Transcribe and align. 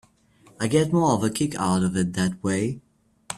I 0.59 0.65
get 0.65 0.91
more 0.91 1.11
of 1.11 1.23
a 1.23 1.29
kick 1.29 1.53
out 1.59 1.83
of 1.83 1.95
it 1.95 2.13
that 2.13 2.43
way. 2.43 2.81